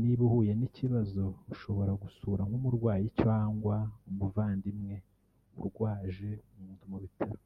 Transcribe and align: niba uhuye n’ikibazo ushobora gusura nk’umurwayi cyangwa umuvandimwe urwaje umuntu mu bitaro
niba 0.00 0.20
uhuye 0.28 0.52
n’ikibazo 0.56 1.22
ushobora 1.54 1.92
gusura 2.02 2.42
nk’umurwayi 2.48 3.06
cyangwa 3.22 3.76
umuvandimwe 4.10 4.94
urwaje 5.60 6.30
umuntu 6.56 6.84
mu 6.92 6.98
bitaro 7.04 7.42